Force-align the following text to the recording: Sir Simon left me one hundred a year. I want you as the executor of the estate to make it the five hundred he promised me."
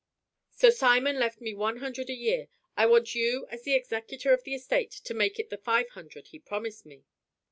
Sir 0.49 0.71
Simon 0.71 1.19
left 1.19 1.41
me 1.41 1.53
one 1.53 1.77
hundred 1.77 2.09
a 2.09 2.15
year. 2.15 2.47
I 2.75 2.87
want 2.87 3.13
you 3.13 3.45
as 3.51 3.61
the 3.65 3.75
executor 3.75 4.33
of 4.33 4.43
the 4.43 4.55
estate 4.55 4.89
to 4.89 5.13
make 5.13 5.37
it 5.37 5.51
the 5.51 5.57
five 5.59 5.89
hundred 5.89 6.29
he 6.29 6.39
promised 6.39 6.87
me." 6.87 7.03